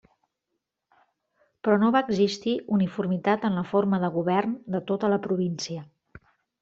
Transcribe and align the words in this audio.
Però 1.67 1.75
no 1.83 1.91
va 1.97 2.01
existir 2.07 2.55
uniformitat 2.77 3.45
en 3.51 3.61
la 3.63 3.67
forma 3.75 4.01
de 4.05 4.13
govern 4.19 4.57
de 4.77 4.83
tota 4.93 5.13
la 5.17 5.21
província. 5.27 5.85